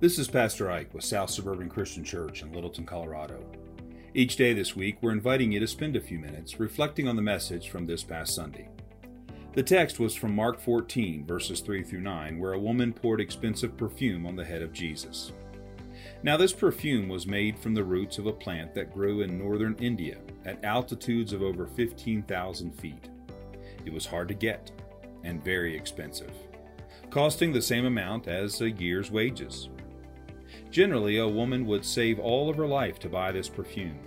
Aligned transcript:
This 0.00 0.16
is 0.16 0.28
Pastor 0.28 0.70
Ike 0.70 0.94
with 0.94 1.02
South 1.02 1.28
Suburban 1.28 1.68
Christian 1.68 2.04
Church 2.04 2.42
in 2.42 2.52
Littleton, 2.52 2.86
Colorado. 2.86 3.44
Each 4.14 4.36
day 4.36 4.52
this 4.52 4.76
week, 4.76 4.98
we're 5.00 5.10
inviting 5.10 5.50
you 5.50 5.58
to 5.58 5.66
spend 5.66 5.96
a 5.96 6.00
few 6.00 6.20
minutes 6.20 6.60
reflecting 6.60 7.08
on 7.08 7.16
the 7.16 7.22
message 7.22 7.68
from 7.68 7.84
this 7.84 8.04
past 8.04 8.32
Sunday. 8.32 8.68
The 9.54 9.62
text 9.64 9.98
was 9.98 10.14
from 10.14 10.36
Mark 10.36 10.60
14, 10.60 11.26
verses 11.26 11.58
3 11.58 11.82
through 11.82 12.02
9, 12.02 12.38
where 12.38 12.52
a 12.52 12.60
woman 12.60 12.92
poured 12.92 13.20
expensive 13.20 13.76
perfume 13.76 14.24
on 14.24 14.36
the 14.36 14.44
head 14.44 14.62
of 14.62 14.72
Jesus. 14.72 15.32
Now, 16.22 16.36
this 16.36 16.52
perfume 16.52 17.08
was 17.08 17.26
made 17.26 17.58
from 17.58 17.74
the 17.74 17.82
roots 17.82 18.18
of 18.18 18.26
a 18.26 18.32
plant 18.32 18.76
that 18.76 18.94
grew 18.94 19.22
in 19.22 19.36
northern 19.36 19.74
India 19.80 20.18
at 20.44 20.64
altitudes 20.64 21.32
of 21.32 21.42
over 21.42 21.66
15,000 21.66 22.70
feet. 22.70 23.08
It 23.84 23.92
was 23.92 24.06
hard 24.06 24.28
to 24.28 24.34
get 24.34 24.70
and 25.24 25.42
very 25.42 25.76
expensive, 25.76 26.30
costing 27.10 27.52
the 27.52 27.60
same 27.60 27.84
amount 27.84 28.28
as 28.28 28.60
a 28.60 28.70
year's 28.70 29.10
wages. 29.10 29.70
Generally, 30.70 31.18
a 31.18 31.28
woman 31.28 31.66
would 31.66 31.84
save 31.84 32.18
all 32.18 32.48
of 32.48 32.56
her 32.56 32.66
life 32.66 32.98
to 33.00 33.08
buy 33.08 33.32
this 33.32 33.48
perfume, 33.48 33.98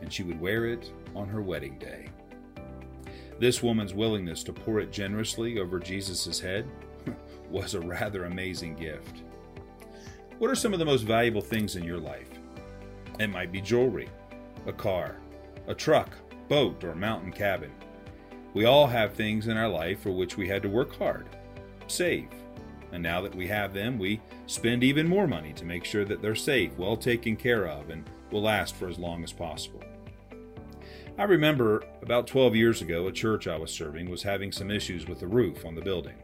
and 0.00 0.12
she 0.12 0.22
would 0.22 0.40
wear 0.40 0.66
it 0.66 0.92
on 1.14 1.28
her 1.28 1.42
wedding 1.42 1.78
day. 1.78 2.08
This 3.38 3.62
woman's 3.62 3.94
willingness 3.94 4.42
to 4.44 4.52
pour 4.52 4.80
it 4.80 4.92
generously 4.92 5.58
over 5.58 5.78
Jesus' 5.78 6.40
head 6.40 6.66
was 7.50 7.74
a 7.74 7.80
rather 7.80 8.24
amazing 8.24 8.76
gift. 8.76 9.22
What 10.38 10.50
are 10.50 10.54
some 10.54 10.72
of 10.72 10.78
the 10.78 10.84
most 10.84 11.02
valuable 11.02 11.40
things 11.40 11.76
in 11.76 11.84
your 11.84 11.98
life? 11.98 12.28
It 13.18 13.28
might 13.28 13.52
be 13.52 13.60
jewelry, 13.60 14.08
a 14.66 14.72
car, 14.72 15.16
a 15.66 15.74
truck, 15.74 16.10
boat, 16.48 16.84
or 16.84 16.94
mountain 16.94 17.32
cabin. 17.32 17.72
We 18.54 18.64
all 18.64 18.86
have 18.86 19.12
things 19.12 19.48
in 19.48 19.56
our 19.56 19.68
life 19.68 20.00
for 20.00 20.10
which 20.10 20.36
we 20.36 20.48
had 20.48 20.62
to 20.62 20.68
work 20.68 20.96
hard, 20.96 21.26
save. 21.86 22.28
And 22.92 23.02
now 23.02 23.20
that 23.20 23.34
we 23.34 23.46
have 23.48 23.74
them, 23.74 23.98
we 23.98 24.20
spend 24.46 24.84
even 24.84 25.08
more 25.08 25.26
money 25.26 25.52
to 25.54 25.64
make 25.64 25.84
sure 25.84 26.04
that 26.04 26.22
they're 26.22 26.34
safe, 26.34 26.76
well 26.78 26.96
taken 26.96 27.36
care 27.36 27.66
of, 27.66 27.90
and 27.90 28.08
will 28.30 28.42
last 28.42 28.74
for 28.76 28.88
as 28.88 28.98
long 28.98 29.24
as 29.24 29.32
possible. 29.32 29.82
I 31.18 31.24
remember 31.24 31.82
about 32.02 32.26
12 32.26 32.54
years 32.54 32.82
ago, 32.82 33.06
a 33.06 33.12
church 33.12 33.48
I 33.48 33.56
was 33.56 33.70
serving 33.70 34.10
was 34.10 34.22
having 34.22 34.52
some 34.52 34.70
issues 34.70 35.06
with 35.06 35.20
the 35.20 35.26
roof 35.26 35.64
on 35.64 35.74
the 35.74 35.80
building. 35.80 36.16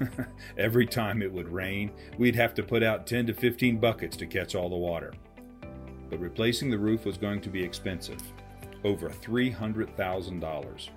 Every 0.56 0.86
time 0.86 1.22
it 1.22 1.32
would 1.32 1.48
rain, 1.48 1.90
we'd 2.18 2.36
have 2.36 2.54
to 2.54 2.62
put 2.62 2.82
out 2.82 3.06
10 3.06 3.26
to 3.26 3.34
15 3.34 3.78
buckets 3.78 4.16
to 4.18 4.26
catch 4.26 4.54
all 4.54 4.68
the 4.68 4.76
water. 4.76 5.12
But 6.08 6.20
replacing 6.20 6.70
the 6.70 6.78
roof 6.78 7.04
was 7.04 7.18
going 7.18 7.40
to 7.40 7.50
be 7.50 7.62
expensive 7.62 8.20
over 8.84 9.08
$300,000. 9.08 10.88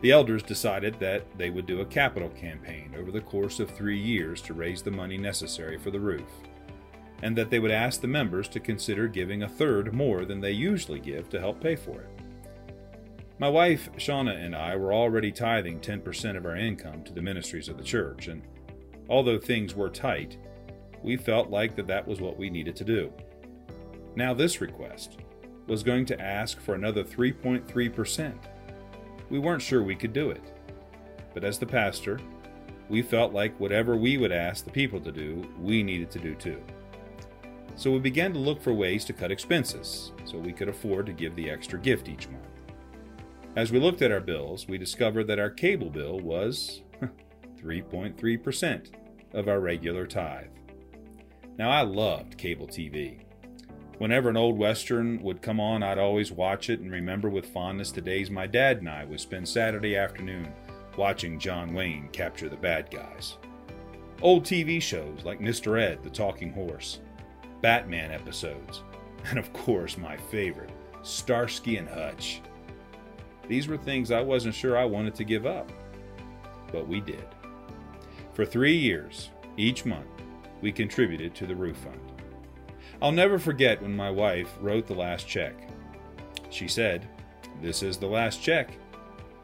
The 0.00 0.12
elders 0.12 0.42
decided 0.42 0.98
that 1.00 1.24
they 1.36 1.50
would 1.50 1.66
do 1.66 1.80
a 1.80 1.86
capital 1.86 2.28
campaign 2.30 2.94
over 2.98 3.10
the 3.10 3.20
course 3.20 3.60
of 3.60 3.70
three 3.70 3.98
years 3.98 4.40
to 4.42 4.54
raise 4.54 4.82
the 4.82 4.90
money 4.90 5.18
necessary 5.18 5.78
for 5.78 5.90
the 5.90 6.00
roof, 6.00 6.30
and 7.22 7.36
that 7.36 7.50
they 7.50 7.58
would 7.58 7.70
ask 7.70 8.00
the 8.00 8.06
members 8.06 8.48
to 8.48 8.60
consider 8.60 9.08
giving 9.08 9.42
a 9.42 9.48
third 9.48 9.92
more 9.92 10.24
than 10.24 10.40
they 10.40 10.52
usually 10.52 11.00
give 11.00 11.28
to 11.30 11.40
help 11.40 11.60
pay 11.60 11.76
for 11.76 12.00
it. 12.00 12.10
My 13.40 13.48
wife, 13.48 13.88
Shauna, 13.96 14.44
and 14.44 14.54
I 14.54 14.74
were 14.76 14.92
already 14.92 15.30
tithing 15.30 15.80
10% 15.80 16.36
of 16.36 16.44
our 16.44 16.56
income 16.56 17.04
to 17.04 17.12
the 17.12 17.22
ministries 17.22 17.68
of 17.68 17.76
the 17.78 17.84
church, 17.84 18.28
and 18.28 18.42
although 19.08 19.38
things 19.38 19.74
were 19.74 19.90
tight, 19.90 20.36
we 21.02 21.16
felt 21.16 21.50
like 21.50 21.76
that 21.76 21.86
that 21.86 22.06
was 22.06 22.20
what 22.20 22.36
we 22.36 22.50
needed 22.50 22.74
to 22.76 22.84
do. 22.84 23.12
Now, 24.16 24.34
this 24.34 24.60
request 24.60 25.18
was 25.68 25.82
going 25.82 26.06
to 26.06 26.20
ask 26.20 26.60
for 26.60 26.74
another 26.74 27.04
3.3% 27.04 28.34
we 29.30 29.38
weren't 29.38 29.62
sure 29.62 29.82
we 29.82 29.96
could 29.96 30.12
do 30.12 30.30
it. 30.30 30.42
But 31.34 31.44
as 31.44 31.58
the 31.58 31.66
pastor, 31.66 32.18
we 32.88 33.02
felt 33.02 33.32
like 33.32 33.58
whatever 33.60 33.96
we 33.96 34.16
would 34.16 34.32
ask 34.32 34.64
the 34.64 34.70
people 34.70 35.00
to 35.00 35.12
do, 35.12 35.46
we 35.60 35.82
needed 35.82 36.10
to 36.12 36.18
do 36.18 36.34
too. 36.34 36.62
So 37.76 37.92
we 37.92 37.98
began 37.98 38.32
to 38.32 38.38
look 38.38 38.60
for 38.60 38.72
ways 38.72 39.04
to 39.04 39.12
cut 39.12 39.30
expenses 39.30 40.12
so 40.24 40.38
we 40.38 40.52
could 40.52 40.68
afford 40.68 41.06
to 41.06 41.12
give 41.12 41.36
the 41.36 41.48
extra 41.50 41.78
gift 41.78 42.08
each 42.08 42.28
month. 42.28 42.44
As 43.56 43.70
we 43.70 43.78
looked 43.78 44.02
at 44.02 44.10
our 44.10 44.20
bills, 44.20 44.66
we 44.68 44.78
discovered 44.78 45.24
that 45.24 45.38
our 45.38 45.50
cable 45.50 45.90
bill 45.90 46.18
was 46.18 46.82
3.3% 47.60 48.90
of 49.34 49.48
our 49.48 49.60
regular 49.60 50.06
tithe. 50.06 50.46
Now, 51.58 51.70
I 51.70 51.82
loved 51.82 52.38
cable 52.38 52.66
TV. 52.66 53.20
Whenever 53.98 54.28
an 54.28 54.36
old 54.36 54.56
Western 54.56 55.20
would 55.22 55.42
come 55.42 55.58
on, 55.58 55.82
I'd 55.82 55.98
always 55.98 56.30
watch 56.30 56.70
it 56.70 56.78
and 56.78 56.90
remember 56.90 57.28
with 57.28 57.46
fondness 57.46 57.90
the 57.90 58.00
days 58.00 58.30
my 58.30 58.46
dad 58.46 58.78
and 58.78 58.88
I 58.88 59.04
would 59.04 59.20
spend 59.20 59.48
Saturday 59.48 59.96
afternoon 59.96 60.52
watching 60.96 61.38
John 61.38 61.74
Wayne 61.74 62.08
capture 62.12 62.48
the 62.48 62.56
bad 62.56 62.92
guys. 62.92 63.38
Old 64.22 64.44
TV 64.44 64.80
shows 64.80 65.24
like 65.24 65.40
Mr. 65.40 65.80
Ed, 65.80 66.04
the 66.04 66.10
Talking 66.10 66.52
Horse, 66.52 67.00
Batman 67.60 68.12
episodes, 68.12 68.82
and 69.30 69.38
of 69.38 69.52
course 69.52 69.98
my 69.98 70.16
favorite, 70.16 70.70
Starsky 71.02 71.76
and 71.76 71.88
Hutch. 71.88 72.40
These 73.48 73.66
were 73.66 73.78
things 73.78 74.12
I 74.12 74.20
wasn't 74.20 74.54
sure 74.54 74.76
I 74.78 74.84
wanted 74.84 75.16
to 75.16 75.24
give 75.24 75.44
up, 75.44 75.72
but 76.70 76.86
we 76.86 77.00
did. 77.00 77.26
For 78.34 78.44
three 78.44 78.76
years, 78.76 79.30
each 79.56 79.84
month, 79.84 80.06
we 80.60 80.70
contributed 80.70 81.34
to 81.34 81.46
the 81.46 81.56
roof 81.56 81.78
fund. 81.78 82.17
I'll 83.00 83.12
never 83.12 83.38
forget 83.38 83.80
when 83.80 83.94
my 83.94 84.10
wife 84.10 84.52
wrote 84.60 84.86
the 84.86 84.94
last 84.94 85.28
check. 85.28 85.54
She 86.50 86.68
said, 86.68 87.08
This 87.62 87.82
is 87.82 87.96
the 87.96 88.06
last 88.06 88.42
check. 88.42 88.70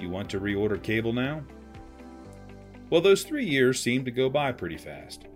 You 0.01 0.11
want 0.11 0.29
to 0.31 0.41
reorder 0.41 0.83
cable 0.83 1.13
now? 1.13 1.45
Well, 2.91 3.01
those 3.01 3.23
three 3.23 3.45
years 3.45 3.81
seemed 3.81 4.05
to 4.07 4.11
go 4.11 4.29
by 4.29 4.53
pretty 4.53 4.77
fast. 4.77 5.27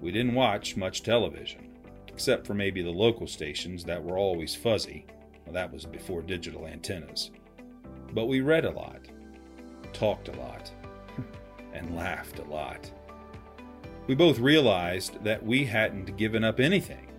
We 0.00 0.12
didn't 0.12 0.34
watch 0.34 0.76
much 0.76 1.02
television, 1.02 1.68
except 2.08 2.46
for 2.46 2.54
maybe 2.54 2.82
the 2.82 2.90
local 2.90 3.26
stations 3.26 3.84
that 3.84 4.02
were 4.02 4.18
always 4.18 4.54
fuzzy. 4.54 5.06
Well, 5.44 5.54
that 5.54 5.72
was 5.72 5.84
before 5.84 6.22
digital 6.22 6.66
antennas. 6.66 7.30
But 8.12 8.26
we 8.26 8.40
read 8.40 8.64
a 8.64 8.70
lot, 8.70 9.00
talked 9.92 10.28
a 10.28 10.40
lot, 10.40 10.70
and 11.72 11.96
laughed 11.96 12.38
a 12.38 12.44
lot. 12.44 12.90
We 14.06 14.14
both 14.14 14.38
realized 14.38 15.22
that 15.22 15.44
we 15.44 15.64
hadn't 15.64 16.16
given 16.16 16.42
up 16.42 16.58
anything 16.58 17.11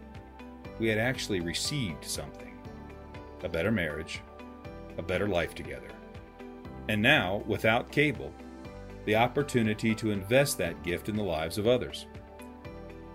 we 0.83 0.89
had 0.89 0.99
actually 0.99 1.39
received 1.39 2.03
something 2.03 2.59
a 3.41 3.47
better 3.47 3.71
marriage, 3.71 4.19
a 4.97 5.01
better 5.01 5.29
life 5.29 5.55
together. 5.55 5.87
And 6.89 7.01
now, 7.01 7.41
without 7.47 7.89
cable, 7.89 8.33
the 9.05 9.15
opportunity 9.15 9.95
to 9.95 10.11
invest 10.11 10.57
that 10.57 10.83
gift 10.83 11.07
in 11.07 11.15
the 11.15 11.23
lives 11.23 11.57
of 11.57 11.67
others. 11.67 12.05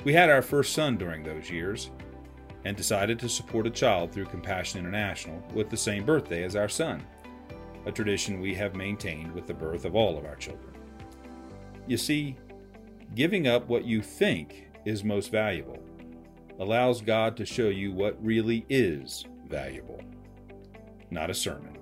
We 0.05 0.15
had 0.15 0.31
our 0.31 0.41
first 0.41 0.73
son 0.73 0.97
during 0.97 1.23
those 1.23 1.51
years 1.51 1.91
and 2.65 2.75
decided 2.75 3.19
to 3.19 3.29
support 3.29 3.67
a 3.67 3.71
child 3.71 4.13
through 4.13 4.27
Compassion 4.27 4.81
International 4.81 5.43
with 5.53 5.69
the 5.69 5.77
same 5.77 6.07
birthday 6.07 6.45
as 6.45 6.57
our 6.57 6.71
son, 6.71 7.05
a 7.85 7.93
tradition 7.93 8.41
we 8.41 8.55
have 8.55 8.77
maintained 8.77 9.31
with 9.33 9.47
the 9.47 9.53
birth 9.53 9.85
of 9.85 9.95
all 9.95 10.17
of 10.17 10.25
our 10.25 10.37
children. 10.37 10.73
You 11.87 11.99
see, 11.99 12.35
giving 13.15 13.47
up 13.47 13.69
what 13.69 13.85
you 13.85 14.01
think 14.01 14.71
is 14.87 15.05
most 15.05 15.31
valuable 15.31 15.79
allows 16.59 17.01
God 17.01 17.37
to 17.37 17.47
show 17.47 17.69
you 17.69 17.93
what 17.93 18.23
really 18.25 18.67
is 18.69 19.25
valuable. 19.49 20.01
Not 21.11 21.31
a 21.31 21.35
sermon, 21.35 21.79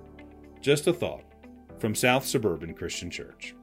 just 0.61 0.87
a 0.87 0.93
thought 0.93 1.23
from 1.79 1.95
South 1.95 2.25
Suburban 2.25 2.73
Christian 2.73 3.11
Church. 3.11 3.53